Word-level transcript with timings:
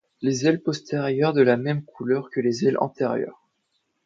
Les 0.23 0.47
ailes 0.47 0.63
postérieures 0.63 1.33
sont 1.33 1.35
de 1.37 1.43
la 1.43 1.57
même 1.57 1.83
couleur 1.83 2.31
que 2.31 2.39
les 2.39 2.65
ailes 2.65 2.79
antérieures. 2.79 3.43